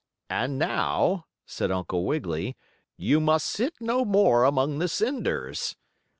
"And 0.31 0.57
now," 0.57 1.27
said 1.45 1.69
Uncle 1.69 2.05
Wiggily, 2.07 2.57
"you 2.97 3.19
must 3.19 3.45
sit 3.45 3.75
no 3.79 4.03
more 4.03 4.45
among 4.45 4.79
the 4.79 4.87
cinders." 4.87 5.75